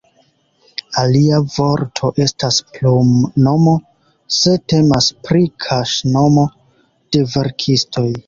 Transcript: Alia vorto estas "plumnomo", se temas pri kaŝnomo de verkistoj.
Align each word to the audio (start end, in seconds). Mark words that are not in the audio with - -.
Alia 1.01 1.41
vorto 1.55 2.09
estas 2.25 2.57
"plumnomo", 2.77 3.75
se 4.39 4.55
temas 4.73 5.09
pri 5.29 5.43
kaŝnomo 5.67 6.47
de 7.17 7.25
verkistoj. 7.35 8.07